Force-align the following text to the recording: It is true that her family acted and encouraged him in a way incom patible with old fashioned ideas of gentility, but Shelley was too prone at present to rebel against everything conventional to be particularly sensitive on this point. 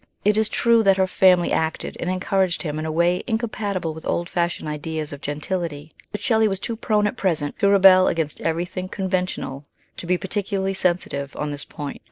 It 0.25 0.35
is 0.35 0.49
true 0.49 0.81
that 0.81 0.97
her 0.97 1.05
family 1.05 1.51
acted 1.51 1.95
and 1.99 2.09
encouraged 2.09 2.63
him 2.63 2.79
in 2.79 2.87
a 2.87 2.91
way 2.91 3.21
incom 3.27 3.51
patible 3.51 3.93
with 3.93 4.03
old 4.03 4.29
fashioned 4.29 4.67
ideas 4.67 5.13
of 5.13 5.21
gentility, 5.21 5.93
but 6.11 6.21
Shelley 6.21 6.47
was 6.47 6.59
too 6.59 6.75
prone 6.75 7.05
at 7.05 7.17
present 7.17 7.59
to 7.59 7.69
rebel 7.69 8.07
against 8.07 8.41
everything 8.41 8.89
conventional 8.89 9.63
to 9.97 10.07
be 10.07 10.17
particularly 10.17 10.73
sensitive 10.73 11.35
on 11.35 11.51
this 11.51 11.65
point. 11.65 11.99